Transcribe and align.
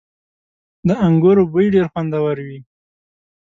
•د 0.87 0.89
انګورو 1.05 1.43
بوی 1.51 1.65
ډېر 1.73 1.85
خوندور 1.91 2.37
وي. 2.47 2.59